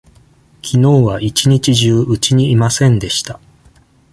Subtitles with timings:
[0.63, 3.39] きのうは一日中うちにいませんでした。